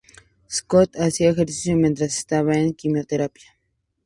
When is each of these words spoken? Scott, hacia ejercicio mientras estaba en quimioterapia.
Scott, 0.49 0.95
hacia 0.99 1.29
ejercicio 1.29 1.75
mientras 1.77 2.17
estaba 2.17 2.55
en 2.55 2.73
quimioterapia. 2.73 3.55